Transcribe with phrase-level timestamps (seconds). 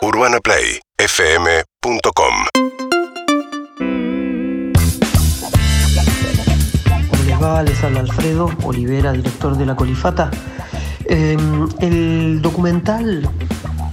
[0.00, 2.34] UrbanaPlayFM.com
[7.10, 7.62] ¿Cómo les va?
[7.62, 10.30] Les habla Alfredo Olivera, director de La Colifata.
[11.04, 11.36] Eh,
[11.80, 13.28] el documental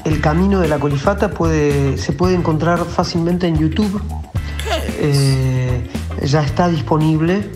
[0.03, 3.99] El Camino de la Colifata puede, se puede encontrar fácilmente en YouTube.
[4.99, 5.89] Eh,
[6.23, 7.49] ya está disponible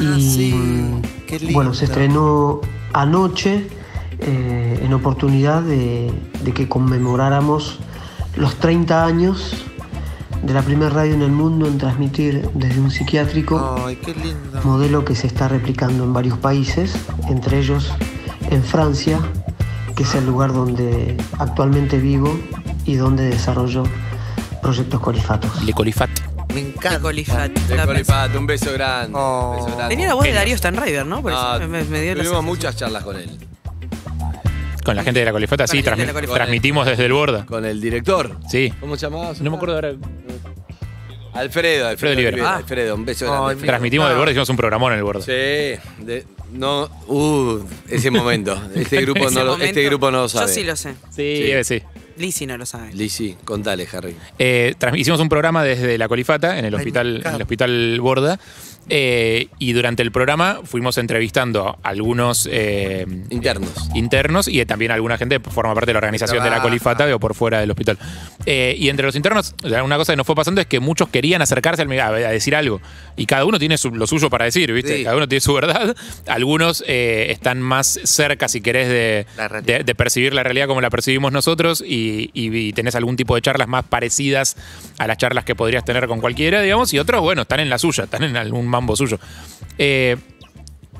[0.00, 1.54] y sí, qué lindo.
[1.54, 2.60] bueno, se estrenó
[2.92, 3.68] anoche
[4.20, 6.12] eh, en oportunidad de,
[6.42, 7.78] de que conmemoráramos
[8.36, 9.64] los 30 años
[10.42, 14.60] de la primera radio en el mundo en transmitir desde un psiquiátrico Ay, qué lindo.
[14.64, 16.94] modelo que se está replicando en varios países,
[17.28, 17.90] entre ellos
[18.50, 19.18] en Francia,
[19.96, 22.38] que es el lugar donde actualmente vivo
[22.84, 23.82] y donde desarrollo
[24.62, 25.64] proyectos colifatos.
[25.64, 26.10] Le Colifat.
[26.54, 27.00] Me encanta.
[27.00, 27.50] Colifat.
[27.52, 29.12] De Colipato, un beso grande.
[29.18, 29.50] Oh.
[29.50, 29.94] un beso grande.
[29.94, 31.22] Tenía la voz de Darío Stanraiver, ¿no?
[31.22, 33.30] Por eso Ah, me, me dio tuvimos muchas charlas con él.
[34.86, 37.44] Con la gente de la Colifata, sí, transmi- transmitimos desde el Borda.
[37.44, 38.38] Con el director.
[38.48, 38.72] Sí.
[38.80, 39.32] ¿Cómo se llamaba?
[39.40, 39.92] No me acuerdo ahora.
[41.34, 42.34] Alfredo, Alfredo Olivera.
[42.36, 42.54] Olivera.
[42.54, 42.56] Ah.
[42.56, 43.44] Alfredo, un beso Ay, grande.
[43.44, 43.50] mira.
[43.52, 43.66] Alfredo.
[43.66, 44.16] Transmitimos del.
[44.18, 45.20] Borda, hicimos un programón en el Borda.
[45.20, 48.58] Sí, de- no, uh, ese momento.
[48.74, 50.46] Este grupo, Ese no, lo- momento, este grupo no lo sabe.
[50.46, 50.92] Yo sí lo sé.
[51.10, 51.50] Sí, Sí.
[51.50, 51.82] eh, sí.
[52.16, 52.94] Lizzy no lo sabe.
[52.94, 54.16] Lizzy, contale, Harry.
[54.38, 58.00] Eh, trans- hicimos un programa desde la Colifata en el Ay, hospital, en el hospital
[58.00, 58.40] Borda.
[58.88, 63.70] Eh, y durante el programa fuimos entrevistando a algunos eh, Internos.
[63.94, 66.62] internos y también alguna gente que forma parte de la organización de la Trabaja.
[66.68, 67.98] Colifata o por fuera del hospital.
[68.44, 69.54] Eh, y entre los internos,
[69.84, 72.54] una cosa que nos fue pasando es que muchos querían acercarse al- a, a decir
[72.54, 72.80] algo.
[73.16, 74.98] Y cada uno tiene su- lo suyo para decir, ¿viste?
[74.98, 75.04] Sí.
[75.04, 75.96] Cada uno tiene su verdad.
[76.26, 79.26] Algunos eh, están más cerca, si querés, de-
[79.84, 83.42] de percibir la realidad como la percibimos nosotros y, y- y tenés algún tipo de
[83.42, 84.56] charlas más parecidas
[84.98, 87.78] a las charlas que podrías tener con cualquiera, digamos, y otros, bueno, están en la
[87.78, 89.18] suya, están en algún mambo suyo.
[89.78, 90.16] Eh,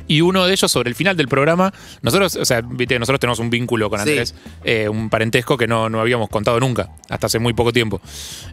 [0.09, 3.39] y uno de ellos, sobre el final del programa, nosotros, o sea, viste, nosotros tenemos
[3.41, 4.11] un vínculo con Sí.
[4.11, 8.01] Andrés, eh, un parentesco que no, no habíamos contado nunca, hasta hace muy poco tiempo.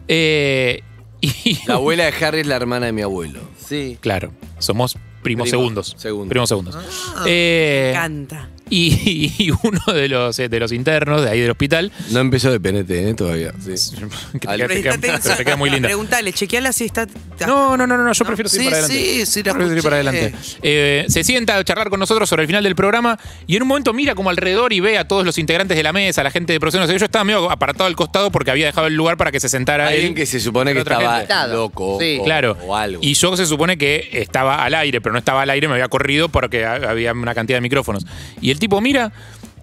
[0.08, 0.82] Eh,
[1.20, 3.40] y La abuela de Harry es la hermana de mi abuelo.
[3.64, 3.98] Sí.
[4.00, 5.94] claro, somos primos Primo- segundos.
[5.96, 6.28] segundos.
[6.28, 6.76] Primos segundos.
[7.24, 8.48] Me Eh, encanta.
[8.70, 12.50] Y, y uno de los, eh, de los internos de ahí del hospital No empezó
[12.50, 13.14] de penete, ¿eh?
[13.14, 13.52] Todavía.
[13.60, 13.94] Sí.
[14.32, 15.88] que te, Al- queda, te Pero queda- te queda muy linda.
[15.88, 17.06] Preguntale, chequeala si está.
[17.46, 19.04] No, no, no, no, no, yo prefiero seguir Sí, para adelante.
[19.04, 20.34] sí, sí, la Prefiero seguir para adelante.
[20.62, 23.68] Eh, se sienta a charlar con nosotros sobre el final del programa y en un
[23.68, 26.30] momento mira como alrededor y ve a todos los integrantes de la mesa, a la
[26.30, 29.30] gente de sé, yo estaba medio apartado al costado porque había dejado el lugar para
[29.30, 30.14] que se sentara Alguien él.
[30.14, 31.34] que se supone que estaba gente.
[31.52, 32.18] loco Sí.
[32.20, 32.56] o, Claro.
[32.66, 33.00] o algo.
[33.02, 35.88] Y yo se supone que estaba al aire, pero no estaba al aire, me había
[35.88, 38.06] corrido porque ha- había una cantidad de micrófonos.
[38.40, 39.12] Y el tipo mira,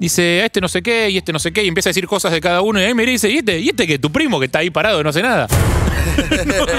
[0.02, 2.32] dice, este no sé qué, y este no sé qué, y empieza a decir cosas
[2.32, 2.82] de cada uno.
[2.82, 3.60] Y ahí me dice, ¿y este?
[3.60, 5.48] ¿Y este que tu primo que está ahí parado, no sé nada?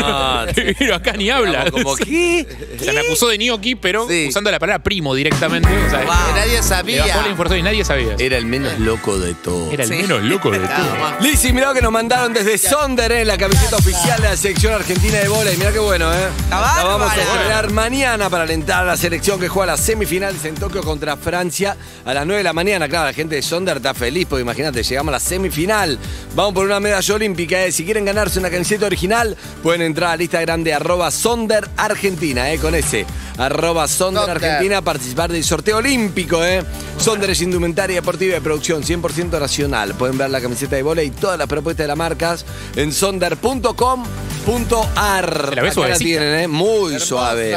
[0.05, 0.63] Ah, sí.
[0.79, 1.71] Pero acá ni habla.
[1.71, 2.47] Como, ¿qué?
[2.81, 4.27] O sea, me acusó de gnocchi, pero Sí.
[4.29, 5.69] usando la palabra primo directamente.
[5.69, 7.29] O sea, Que nadie le bajó la sabía.
[7.31, 8.15] información y nadie sabía.
[8.19, 9.73] Era el menos loco de todos.
[9.73, 9.97] Era el Sí.
[9.97, 11.21] menos loco de todo.
[11.21, 13.25] Lizzy, mirá lo que nos mandaron desde Sonder, ¿eh?
[13.25, 15.53] la camiseta oficial de la selección argentina de bola.
[15.53, 16.29] Y mirá qué bueno, ¿eh?
[16.51, 20.55] La vamos a estrenar mañana para alentar a la selección que juega las semifinales en
[20.57, 22.89] Tokio contra Francia a las 9 de la mañana.
[22.89, 25.99] Claro, la gente de Sonder está feliz porque imagínate, llegamos a la semifinal.
[26.35, 27.63] Vamos por una medalla olímpica.
[27.63, 27.71] ¿eh?
[27.71, 32.59] Si quieren ganarse una camiseta original, pueden entrar al Instagram de arroba Sonder Argentina, ¿eh?
[32.59, 33.05] con ese.
[33.37, 34.31] Arroba Sonder.
[34.31, 36.43] Argentina a participar del sorteo olímpico.
[36.43, 36.65] ¿eh?
[36.97, 39.93] Sonder es indumentaria deportiva de producción 100% nacional.
[39.93, 42.47] Pueden ver la camiseta de bola y todas las propuestas de las marcas
[42.77, 44.32] en sonder.com.ar.
[44.45, 46.05] ¿Se la ve Acá suavecita?
[46.05, 46.49] tienen, ¿eh?
[46.49, 47.51] muy Hermosa, suave.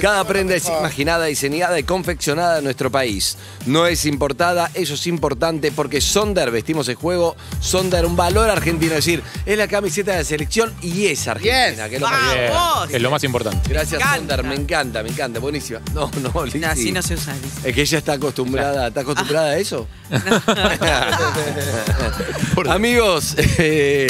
[0.00, 3.36] Cada prenda es imaginada, diseñada y confeccionada en nuestro país.
[3.66, 8.90] No es importada, eso es importante porque Sonder, vestimos el juego, Sonder, un valor argentino.
[8.92, 11.86] Es decir, es la camiseta de la selección y es argentina.
[11.86, 11.88] Yes.
[11.88, 12.90] que es lo más- Bien, Vamos.
[12.90, 13.68] Es lo más importante.
[13.68, 14.16] Gracias, Me.
[14.16, 15.80] Sonder, me encanta, me encanta, buenísima.
[15.94, 16.58] No, no, Lizzy.
[16.58, 17.34] No, así no se usa.
[17.34, 17.68] Lizzy.
[17.68, 19.86] Es que ella está acostumbrada, ¿está acostumbrada a eso?
[22.68, 24.08] Amigos, eh,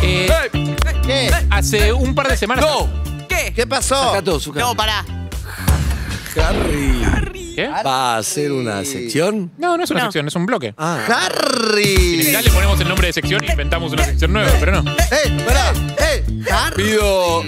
[0.00, 0.28] Eh,
[1.08, 1.30] ¿Qué?
[1.50, 2.64] hace un par de semanas.
[2.64, 2.88] no,
[3.28, 3.52] ¿Qué?
[3.54, 3.96] ¿Qué pasó?
[4.10, 5.04] saca todo su No, pará.
[6.36, 7.54] Harry.
[7.56, 7.66] ¿Qué?
[7.68, 9.50] ¿Va a hacer una sección?
[9.58, 10.06] No, no es una No.
[10.06, 10.74] sección, es un bloque.
[10.76, 12.18] Ah, En Harry.
[12.22, 14.90] general le ponemos el nombre de sección y inventamos una sección nueva, pero no.
[14.92, 15.44] ¡Eh!
[15.46, 15.72] ¡Pará!
[15.98, 16.24] ¡Eh!
[16.52, 16.84] Harry.
[16.84, 17.42] pido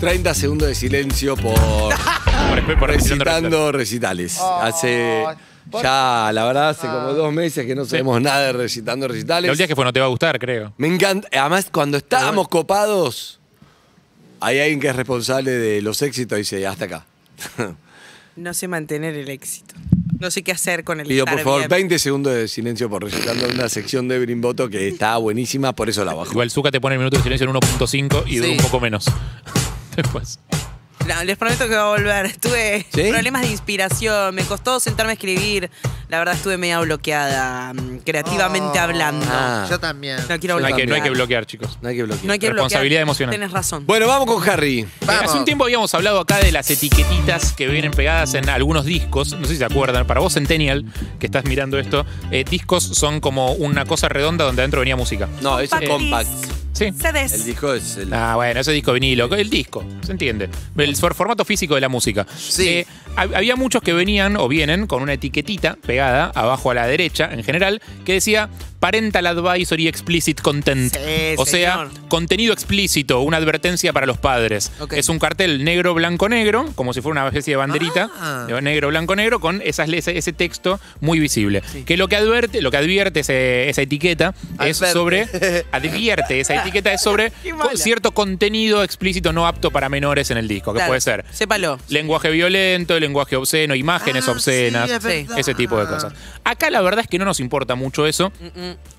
[0.00, 1.54] 30 segundos de silencio por
[2.66, 4.38] Por, por recitando recitales.
[4.60, 5.24] Hace
[5.82, 9.48] ya, la verdad, hace como dos meses que no sabemos nada de recitando recitales.
[9.48, 10.72] La última que fue no te va a gustar, creo.
[10.78, 11.28] Me encanta.
[11.32, 13.40] Además, cuando estábamos copados,
[14.40, 17.06] hay alguien que es responsable de los éxitos y dice, hasta acá.
[18.36, 19.74] No sé mantener el éxito.
[20.20, 21.70] No sé qué hacer con el Pido, estar por favor, bien.
[21.70, 26.04] 20 segundos de silencio por recitando una sección de Brimboto que está buenísima, por eso
[26.04, 26.32] la bajo.
[26.32, 29.06] Igual Zuka te pone el minuto de silencio en 1.5 y dura un poco menos.
[29.96, 30.38] Después.
[31.06, 32.36] No, les prometo que va a volver.
[32.40, 33.10] Tuve ¿Sí?
[33.10, 35.70] problemas de inspiración, me costó sentarme a escribir.
[36.08, 38.82] La verdad estuve media bloqueada, mm, creativamente Oh.
[38.82, 39.26] hablando.
[39.28, 39.66] Ah.
[39.68, 40.18] Yo también.
[40.28, 40.76] No quiero No hay, bloquear.
[40.76, 41.78] que, no hay que bloquear, chicos.
[41.82, 42.26] No hay que bloquear.
[42.26, 42.64] No hay que bloquear.
[42.64, 43.32] Responsabilidad emocional.
[43.32, 43.86] Tienes razón.
[43.86, 44.80] Bueno, vamos con Harry.
[44.80, 45.24] Eh, Vamos.
[45.24, 49.32] hace un tiempo habíamos hablado acá de las etiquetitas que vienen pegadas en algunos discos.
[49.38, 50.06] No sé si se acuerdan.
[50.06, 50.84] Para vos, Centennial,
[51.18, 55.28] que estás mirando esto, eh, discos son como una cosa redonda donde adentro venía música.
[55.40, 56.28] No, ese es compact.
[56.76, 56.92] Sí.
[56.92, 57.32] CDs.
[57.32, 58.12] El disco es el.
[58.12, 60.50] Ah, bueno, ese disco vinilo, el disco, se entiende.
[60.76, 62.26] El for- formato físico de la música.
[62.36, 62.68] Sí.
[62.68, 62.86] Eh,
[63.16, 67.42] había muchos que venían o vienen con una etiquetita pegada abajo a la derecha, en
[67.44, 68.48] general, que decía
[68.80, 70.94] Parental Advisory Explicit Content.
[70.94, 74.70] Sí, o sea, contenido explícito, una advertencia para los padres.
[74.92, 78.46] Es un cartel negro, blanco, negro, como si fuera una especie de banderita, Ah.
[78.62, 81.62] negro, blanco, negro, con esas, ese, ese texto muy visible.
[81.86, 84.34] Que lo que advierte, lo que advierte ese- esa etiqueta
[84.64, 85.26] es sobre.
[85.72, 87.32] Advierte, esa etiqueta es sobre
[87.74, 91.78] cierto contenido explícito no apto para menores en el disco, que Claro, puede ser Sépalo.
[91.88, 96.12] lenguaje violento, lenguaje obsceno, imágenes Ah, obscenas, sí, es ese tipo de cosas.
[96.44, 98.32] Acá la verdad es que no nos importa mucho eso,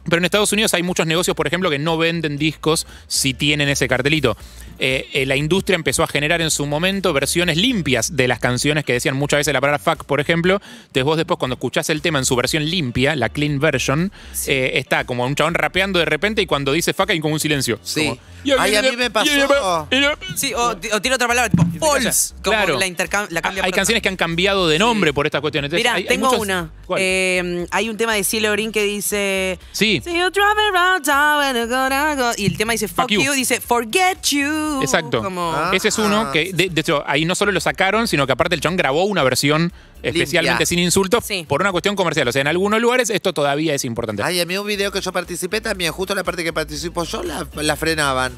[0.10, 3.70] pero en Estados Unidos hay muchos negocios, por ejemplo, que no venden discos si tienen
[3.70, 4.38] ese cartelito.
[4.80, 8.86] Eh, eh, la industria empezó a generar en su momento versiones limpias de las canciones
[8.86, 10.62] que decían muchas veces la palabra fuck, por ejemplo.
[10.82, 14.12] Entonces vos después cuando escuchás el tema en su versión limpia, la clean version,
[14.46, 17.40] eh, está como un chabón rapeando de repente y cuando dice fuck hay como un
[17.40, 17.80] silencio.
[17.82, 18.06] Sí.
[18.06, 18.20] Como,
[18.60, 19.30] Ay, a mí me pasó.
[20.36, 22.34] Sí, o, o tiene otra palabra, tipo false.
[22.44, 22.80] Como Claro.
[22.80, 22.88] la,
[23.30, 25.72] la cambia hay canciones que han cambiado de nombre por estas cuestiones.
[25.72, 26.72] Mira, hay tengo muchas- una.
[27.72, 29.60] Hay un tema de Cielo Green que dice.
[29.72, 29.97] Sí.
[30.02, 33.10] "See you driving around town and I'm gonna go", Y el tema dice fuck, Fuck
[33.12, 33.22] you.
[33.22, 33.34] you.
[33.34, 34.82] dice forget you.
[34.82, 35.22] Exacto.
[35.24, 35.72] Como, Ah.
[35.74, 38.56] Ese es uno que, de, de hecho, ahí no solo lo sacaron, sino que aparte
[38.56, 39.72] el chabón grabó una versión
[40.04, 40.66] especialmente Limpia.
[40.66, 41.46] sin insultos Sí.
[41.48, 42.28] por una cuestión comercial.
[42.28, 44.22] O sea, en algunos lugares esto todavía es importante.
[44.24, 47.24] Ay, a mí un video que yo participé también, justo la parte que participo yo,
[47.24, 48.32] la, la frenaban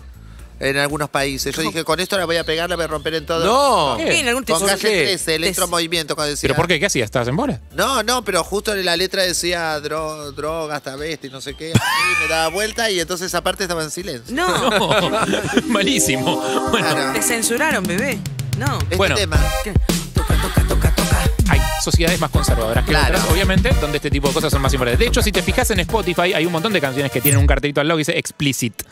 [0.60, 1.56] en algunos países.
[1.56, 3.46] Yo dije, con esto la voy a pegar, la voy a romper en todo.
[3.46, 3.98] No.
[3.98, 4.20] ¿Qué?
[4.20, 5.04] en algún Con tesoro- calle qué?
[5.06, 6.48] 13, electromovimiento, cuando decía.
[6.48, 6.80] ¿Pero por qué?
[6.80, 7.06] ¿Qué hacías?
[7.06, 7.60] ¿Estabas en bola?
[7.74, 11.72] No, no, pero justo en la letra decía dro, drogas, tabeste y no sé qué.
[11.74, 11.82] Así,
[12.24, 14.36] me daba vuelta y entonces esa parte estaba en silencio.
[14.36, 15.10] No, No,
[15.68, 16.38] malísimo.
[16.72, 17.14] Bueno, Claro.
[17.14, 18.20] te censuraron, bebé.
[18.58, 18.78] No.
[18.80, 19.16] Este Bueno.
[19.16, 19.40] tema.
[19.64, 19.74] ¿Qué?
[20.14, 21.24] Toca, toca, toca, toca.
[21.50, 23.18] hay sociedades más conservadoras que Claro.
[23.18, 25.00] otras, obviamente, donde este tipo de cosas son más importantes.
[25.00, 27.48] De hecho, si te fijas en Spotify, hay un montón de canciones que tienen un
[27.48, 28.84] cartelito al lado que dice explicit.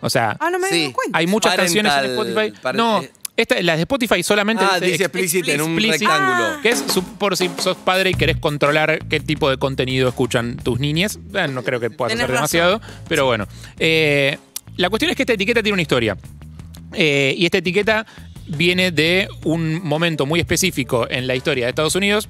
[0.00, 0.86] O sea, Ah, no me Sí.
[0.88, 1.18] di cuenta.
[1.18, 2.76] hay muchas Parental, canciones en Spotify.
[2.76, 3.02] no,
[3.36, 6.60] esta, las de Spotify solamente Ah, dice explícit en un rectángulo.
[6.62, 10.56] Que es su- por si sos padre y querés controlar qué tipo de contenido escuchan
[10.56, 11.18] tus niñes.
[11.34, 13.46] Eh, no creo que puedas hacer demasiado, pero bueno.
[13.78, 14.38] Eh,
[14.76, 16.16] la cuestión es que esta etiqueta tiene una historia.
[16.92, 18.06] Eh, y esta etiqueta
[18.48, 22.28] viene de un momento muy específico en la historia de Estados Unidos,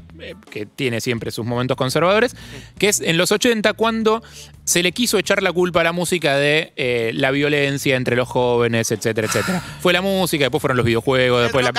[0.50, 2.34] que tiene siempre sus momentos conservadores,
[2.78, 4.22] que es en los 80 cuando
[4.64, 8.28] se le quiso echar la culpa a la música de eh, la violencia entre los
[8.28, 9.60] jóvenes, etcétera, etcétera.
[9.80, 11.70] Fue la música, después fueron los videojuegos, El después la-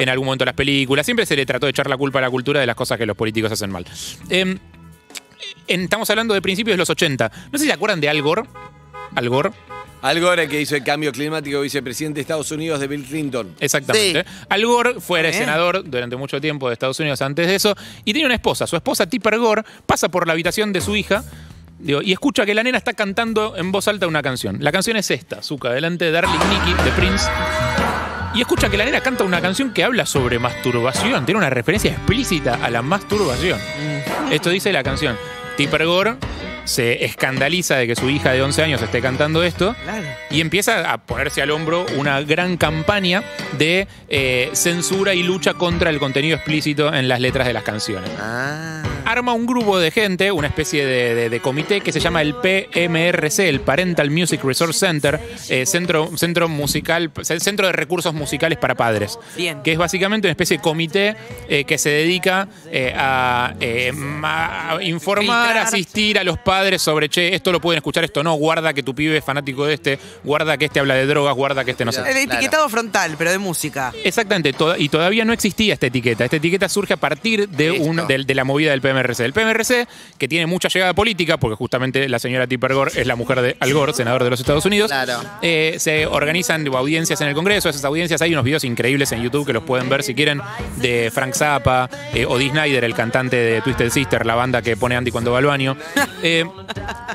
[0.00, 1.06] en algún momento las películas.
[1.06, 3.06] Siempre se le trató de echar la culpa a la cultura de las cosas que
[3.06, 3.84] los políticos hacen mal.
[4.30, 4.58] Em,
[5.68, 7.30] en- estamos hablando de principios de los 80.
[7.52, 8.42] No sé si se acuerdan de Al Gore.
[9.14, 9.50] Al Gore.
[10.04, 13.54] Al Gore que hizo el cambio climático, vicepresidente de Estados Unidos de Bill Clinton.
[13.58, 14.26] Exactamente.
[14.50, 17.74] Al Gore fue senador durante mucho tiempo de Estados Unidos antes de eso
[18.04, 18.66] y tenía una esposa.
[18.66, 21.24] Su esposa, Tipper Gore, pasa por la habitación de su hija
[21.78, 24.58] digo, y escucha que la nena está cantando en voz alta una canción.
[24.60, 27.24] La canción es esta, Zuka, delante de Darling Nikki de Prince.
[28.34, 31.24] Y escucha que la nena canta una canción que habla sobre masturbación.
[31.24, 33.58] Tiene una referencia explícita a la masturbación.
[34.30, 35.16] Esto dice la canción.
[35.56, 36.16] Tipper Gore
[36.64, 40.04] se escandaliza de que su hija de 11 años esté cantando esto Claro.
[40.30, 43.22] y empieza a ponerse al hombro una gran campaña
[43.58, 48.10] de eh, censura y lucha contra el contenido explícito en las letras de las canciones.
[48.20, 48.82] Ah.
[49.04, 52.34] Arma un grupo de gente, una especie de, de- de comité que se llama el
[52.34, 58.74] PMRC, el Parental Music Resource Center, eh, centro, centro musical, centro de recursos musicales para
[58.74, 59.18] padres.
[59.36, 59.62] Bien.
[59.62, 61.16] Que es básicamente una especie de comité
[61.48, 65.66] eh, que se dedica eh, a, eh, ma- a informar, Filtrar.
[65.66, 68.94] asistir a los padres sobre, che, esto lo pueden escuchar, esto no, guarda que tu
[68.94, 71.92] pibe es fanático de este, guarda que este habla de drogas, guarda que este no
[71.92, 72.00] sé.
[72.10, 73.92] El etiquetado frontal, pero de música.
[74.02, 76.24] Exactamente, y todavía no existía esta etiqueta.
[76.24, 77.48] Esta etiqueta surge a partir
[77.80, 78.93] un- de la movida del PMRC.
[78.94, 83.16] El PMRC, que tiene mucha llegada política, porque justamente la señora Tipper Gore es la
[83.16, 84.90] mujer de Al Gore, senador de los Estados Unidos.
[84.90, 85.20] Claro.
[85.42, 87.68] Eh, se organizan audiencias en el Congreso.
[87.68, 90.40] Esas audiencias hay unos videos increíbles en YouTube que los pueden ver si quieren,
[90.76, 94.76] de Frank Zappa eh, o Dee Snyder, el cantante de Twisted Sister, la banda que
[94.76, 95.76] pone Andy cuando va al baño.
[96.22, 96.44] Eh,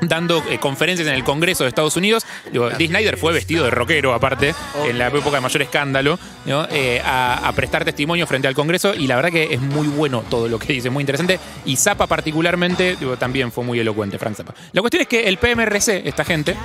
[0.02, 2.26] dando eh, conferencias en el Congreso de Estados Unidos.
[2.52, 4.54] Digo, Dee Snyder fue vestido de rockero, aparte,
[4.86, 6.68] en la época de mayor escándalo, ¿no?
[7.04, 8.94] A, a prestar testimonio frente al Congreso.
[8.94, 11.40] Y la verdad que es muy bueno todo lo que dice, muy interesante.
[11.66, 14.54] Y Zappa, particularmente, digo, también fue muy elocuente, Frank Zappa.
[14.72, 16.56] La cuestión es que el PMRC, esta gente,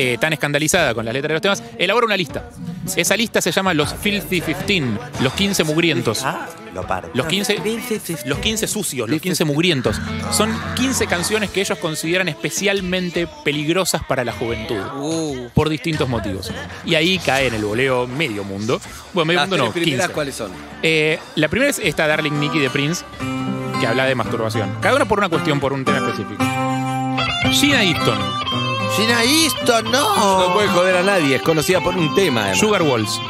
[0.00, 2.50] eh, tan escandalizada con las letras de los temas, elabora una lista.
[2.94, 6.24] Esa lista se llama los Filthy 15, los 15 mugrientos.
[6.72, 7.10] Leopardo.
[7.14, 7.56] Los 15,
[8.26, 10.00] los 15 sucios, los 15 mugrientos.
[10.30, 14.78] Son 15 canciones que ellos consideran especialmente peligrosas para la juventud.
[15.00, 16.52] Uh, Por distintos motivos.
[16.84, 18.80] Y ahí cae en el voleo medio mundo.
[19.12, 20.14] Bueno, medio mundo no, tres primeras, 15.
[20.14, 20.52] ¿cuáles son?
[20.82, 23.04] Eh, la primera es esta Darling Nikki de Prince,
[23.80, 24.70] que habla de masturbación.
[24.80, 26.44] Cada una por una cuestión, por un tema específico.
[27.52, 28.18] Gina Easton,
[28.96, 30.54] Gina Easton, No no.
[30.54, 32.42] puede joder a nadie, es conocida por un tema.
[32.42, 32.58] además.
[32.58, 33.20] Sugar Walls,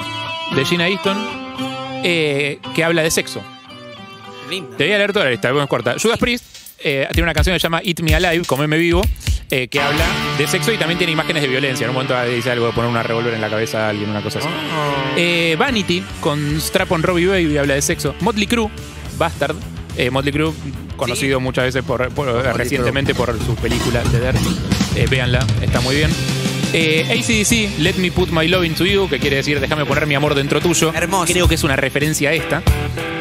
[0.54, 1.16] de Gina Easton,
[2.04, 3.42] eh, que habla de sexo.
[4.50, 4.76] linda.
[4.76, 5.94] Te voy a leer toda la lista, es corta.
[6.00, 6.44] Judas Priest
[6.80, 9.02] eh, tiene una canción que se llama Eat Me Alive, Comeme Vivo,
[9.50, 10.04] eh, que habla
[10.38, 11.84] de sexo y también tiene imágenes de violencia.
[11.84, 14.22] En un momento dice algo de poner una revólver en la cabeza a alguien, una
[14.22, 14.48] cosa así.
[15.16, 18.14] Eh, Vanity, con Strap on Robbie Baby, habla de sexo.
[18.20, 18.70] Motley Crue,
[19.18, 19.56] Bastard.
[19.98, 20.52] Eh, Motley Crue,
[20.96, 24.56] conocido muchas veces por, por- recientemente por sus películas de Dirty.
[24.96, 26.10] Eh, véanla, está muy bien.
[26.72, 30.14] Eh, ACDC, Let Me Put My Love Into You, que quiere decir déjame poner mi
[30.14, 30.92] amor dentro tuyo.
[30.94, 31.32] Hermoso.
[31.32, 32.62] Creo que es una referencia a esta.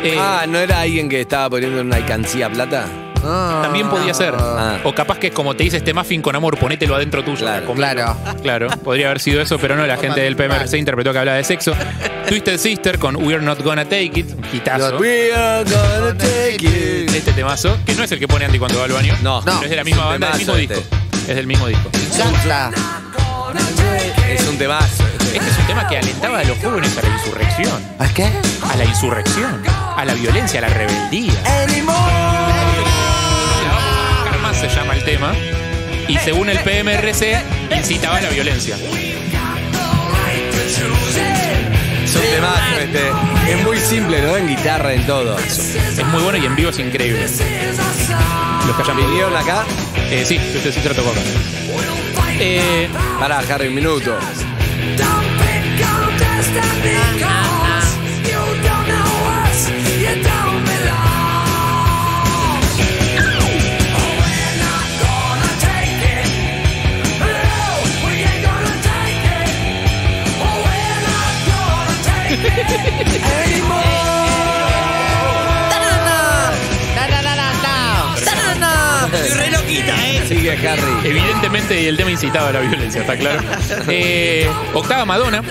[0.03, 2.87] Eh, Ah, ¿no era alguien que estaba poniendo en una alcancía plata?
[3.61, 4.33] También podía ser.
[4.37, 4.79] Ah.
[4.83, 7.45] O capaz que es como te dice este muffin con amor, ponételo adentro tuyo.
[7.45, 7.73] Claro.
[7.73, 8.17] Claro.
[8.41, 11.43] Claro, podría haber sido eso, pero no, la gente del PMRC interpretó que hablaba de
[11.43, 11.73] sexo.
[12.27, 14.27] Twisted Sister con We're Not Gonna Take It.
[14.99, 17.09] We are gonna take it.
[17.13, 19.15] Este temazo, que no es el que pone Andy cuando va al baño.
[19.21, 19.41] No.
[19.43, 20.83] pero es de la misma Es banda, del mismo disco.
[21.27, 21.89] Es del mismo disco.
[24.29, 25.03] Es un temazo.
[25.33, 27.81] Este es un tema que alentaba a los jóvenes a la insurrección.
[27.99, 28.29] ¿A qué?
[28.69, 29.63] A la insurrección.
[29.95, 31.33] A la violencia, a la rebeldía.
[31.85, 32.36] Más
[34.57, 35.33] se llama el tema.
[36.07, 37.43] Y según el PMRC,
[37.75, 38.75] incitaba a la violencia.
[42.03, 43.51] Es un temazo este.
[43.51, 44.37] Es muy simple, ¿no?
[44.37, 45.37] En guitarra, en todo.
[45.37, 47.21] Es muy bueno y en vivo es increíble.
[47.21, 48.97] Los que hayan.
[48.97, 49.65] ¿Vinieron acá?
[50.09, 51.19] Eh, sí, usted sí trató acá.
[52.39, 52.87] Eh,
[53.19, 54.17] Pará, Harry, un minuto.
[79.11, 80.23] Estoy re loquita, ¿eh?
[80.27, 81.09] Sigue Harry.
[81.09, 83.41] evidentemente el tema incitaba a la violencia, está claro.
[83.87, 85.41] Eh, octava Madonna.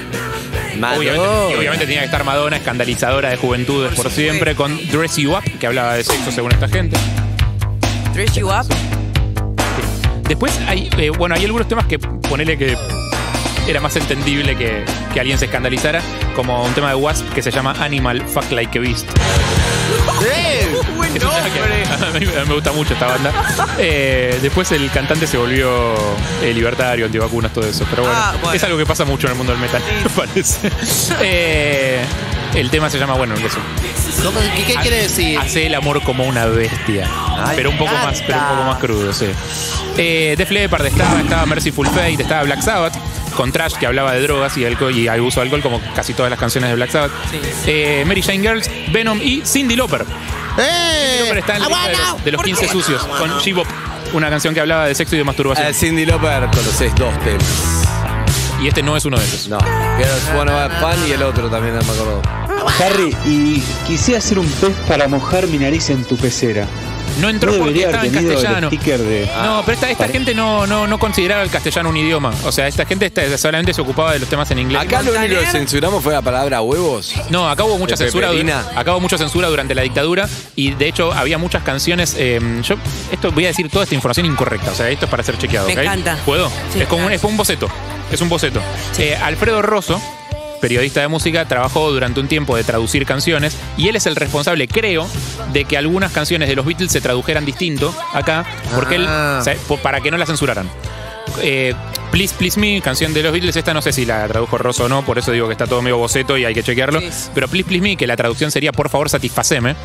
[0.76, 5.32] Obviamente, y obviamente tenía que estar Madonna, escandalizadora de juventudes por siempre, con Dress You
[5.32, 6.96] Up, que hablaba de sexo según esta gente.
[8.12, 8.66] Dress you up.
[10.28, 12.76] Después hay, eh, bueno, hay algunos temas que ponele que
[13.66, 16.00] era más entendible que, que alguien se escandalizara,
[16.34, 19.06] como un tema de Wasp que se llama Animal Fuck Like a Beast.
[21.18, 21.60] Tema que
[22.06, 23.32] a, mí, me gusta mucho esta banda.
[23.78, 25.94] Eh, después el cantante se volvió
[26.42, 27.86] eh, libertario, antivacunas, todo eso.
[27.88, 28.52] Pero bueno, Ah, bueno.
[28.54, 30.70] es algo que pasa mucho en el mundo del metal, me parece.
[31.22, 32.04] Eh,
[32.54, 33.58] el tema se llama, bueno, eso.
[34.22, 35.38] ¿Cómo- ¿Qué, qué quiere decir?
[35.38, 37.08] Hace el amor como una bestia.
[37.38, 39.26] Ay, pero un poco más, pero un poco más crudo, sí.
[39.96, 42.94] Eh, Def Leppard estaba, estaba Merciful Fate, estaba Black Sabbath,
[43.36, 46.30] con Trash que hablaba de drogas y alcohol y abuso de alcohol, como casi todas
[46.30, 47.12] las canciones de Black Sabbath.
[47.66, 50.04] Eh, Mary Jane Girls, Venom y Cindy Lauper.
[50.58, 51.18] ¡Eh!
[51.20, 53.66] Lauper está en la lista de los, de los 15 sucios, con G-Bop,
[54.14, 55.66] una canción que hablaba de sexo y de masturbación.
[55.66, 57.86] A Cindy Lauper conoces dos temas.
[58.60, 59.48] Y este no es uno de esos.
[59.48, 59.58] No.
[59.98, 62.22] Girls Wanna Have Fun y el otro también, no me acuerdo.
[62.80, 66.66] Harry, y quisiera hacer un pez para mojar mi nariz en tu pecera.
[67.20, 68.70] No entró No porque estaba en castellano.
[68.70, 69.30] de...
[69.42, 72.32] No, pero esta, esta Pare- gente no, no, no consideraba el castellano un idioma.
[72.44, 74.82] O sea, esta gente esta- solamente se ocupaba de los temas en inglés.
[74.82, 77.14] Acá lo único que censuramos fue la palabra huevos.
[77.30, 78.30] No, acá hubo mucha ¿De censura.
[78.76, 82.14] Acá hubo mucha censura durante la dictadura y de hecho había muchas canciones.
[82.18, 82.76] eh, yo
[83.10, 84.70] esto voy a decir toda esta información incorrecta.
[84.70, 85.66] O sea, esto es para ser chequeado.
[85.68, 85.78] Me ¿ok?
[85.80, 86.18] encanta.
[86.24, 86.50] ¿Puedo?
[86.72, 87.68] Sí, es como un, es un boceto.
[88.12, 88.60] Es un boceto.
[88.98, 90.00] Eh, Alfredo Rosso.
[90.60, 94.66] Periodista de música, trabajó durante un tiempo de traducir canciones y él es el responsable,
[94.68, 95.06] creo,
[95.52, 98.44] de que algunas canciones de los Beatles se tradujeran distinto acá,
[98.74, 99.42] porque Ah.
[99.46, 100.68] él, po- para que no las censuraran.
[101.42, 101.74] Eh,
[102.16, 104.88] Please Please Me, canción de los Beatles, esta no sé si la tradujo Rosso o
[104.88, 107.00] no, por eso digo que está todo medio boceto y hay que chequearlo.
[107.00, 107.28] Please.
[107.34, 109.76] Pero Please Please Me, que la traducción sería Por favor satisfaceme,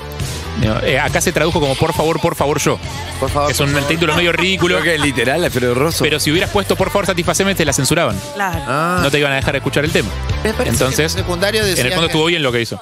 [0.83, 2.79] eh, acá se tradujo como Por favor, por favor yo.
[3.19, 3.51] Por favor.
[3.51, 6.05] Es un título medio ridículo, Creo que es literal, Alfredo Rosso.
[6.05, 8.17] pero si hubieras puesto Por favor satisfaceme te la censuraban.
[8.33, 8.63] Claro.
[8.65, 8.99] Ah.
[9.03, 10.07] No te iban a dejar escuchar el tema.
[10.45, 12.81] Entonces, que en secundario En el fondo que- estuvo bien lo que hizo.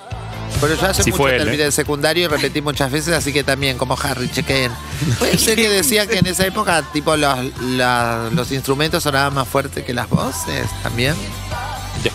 [0.61, 1.65] Pero yo hace Sí mucho él, terminé ¿eh?
[1.67, 4.71] el secundario y repetí muchas veces, así que también, como Harry, chequeen.
[5.17, 9.47] Puede ser que decían que en esa época, tipo, los, la- los instrumentos sonaban más
[9.47, 11.15] fuertes que las voces, también.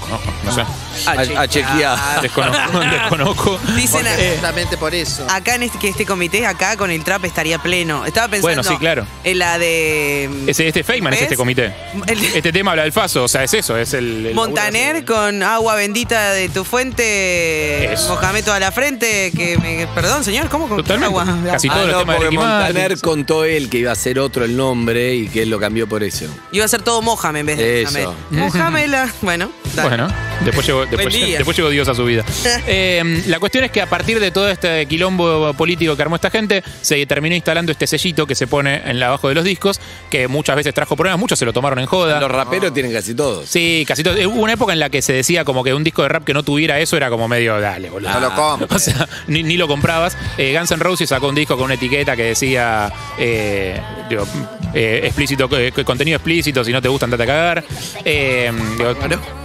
[0.04, 0.60] Desconozco, no sé.
[1.06, 1.98] A, A- a chequear.
[2.22, 3.58] Desconozco, desconozco.
[3.74, 5.26] Dicen Porque a- justamente por eso.
[5.28, 8.04] acá en este, que este comité, acá con el trap estaría pleno.
[8.06, 9.06] Estaba pensando Bueno, sí, claro.
[9.24, 11.22] en la de mm, Ese, este Feynman es ¿Ves?
[11.24, 11.74] este comité.
[12.06, 14.26] El- Este tema habla del Faso, o sea, es eso, es el.
[14.26, 18.08] el Montaner con agua bendita de tu fuente, Eso.
[18.10, 21.06] mojame toda la frente, que me, perdón señor, ¿cómo con Totalmente.
[21.06, 21.24] agua?
[21.52, 22.74] Casi Ah, todos los no, temas de porque Ricky Martin.
[22.74, 25.88] Montaner contó él que iba a ser otro el nombre y que él lo cambió
[25.88, 26.26] por eso.
[26.52, 28.14] Iba a ser todo mojame en vez de Eso.
[28.30, 28.52] Mohamed.
[28.54, 29.08] Mohamela.
[29.22, 29.88] Bueno, dale.
[29.96, 30.12] Bueno,
[30.44, 32.24] después llegó, después, llegó Dios a su vida.
[32.66, 36.30] Eh, la cuestión es que a partir de todo este quilombo político que armó esta
[36.30, 39.80] gente, se terminó instalando este sellito que se pone en la abajo de los discos,
[40.10, 42.20] que muchas veces trajo problemas, muchos se lo tomaron en joda.
[42.20, 43.48] Los raperos tienen casi todos.
[43.48, 44.16] Sí, casi todo.
[44.16, 46.24] Eh, Hubo una época en la que se decía como que un disco de rap
[46.24, 48.10] que no tuviera eso era como medio, dale, boludo.
[48.10, 48.72] No lo compres.
[48.72, 50.16] O sea, ni, ni lo comprabas.
[50.38, 54.26] Eh, Guns N' Roses sacó un disco con una etiqueta que decía eh, digo,
[54.74, 57.64] eh, explícito, eh, contenido explícito, si no te gusta, andate a cagar.
[58.04, 58.94] Eh, digo,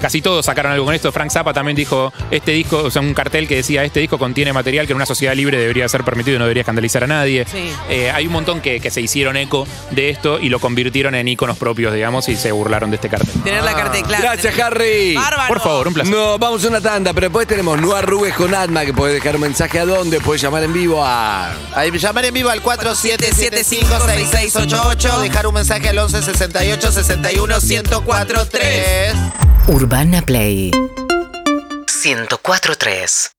[0.01, 1.12] casi todos sacaron algo con esto.
[1.12, 4.53] Frank Zappa también dijo, este disco, o sea, un cartel que decía, este disco contiene
[4.53, 7.45] material que en una sociedad libre debería ser permitido y no debería escandalizar a nadie.
[7.45, 7.71] Sí.
[7.89, 11.27] Eh, hay un montón que, que se hicieron eco de esto y lo convirtieron en
[11.27, 13.29] iconos propios, digamos, y se burlaron de este cartel.
[13.43, 14.24] Tener la carta de clase.
[14.24, 15.15] Gracias, Harry.
[15.15, 15.48] Bárbaro.
[15.48, 16.13] Por favor, un placer.
[16.13, 19.36] No, vamos a una tanda, pero después tenemos No arrugues con Atma, que puedes dejar
[19.36, 21.53] un mensaje a dónde, puedes llamar en vivo a...
[21.74, 29.13] Ahí llamar en vivo al 47756688, dejar un mensaje al 11 68 61 1043.
[29.67, 30.71] Urbana Play
[32.03, 33.31] 104.3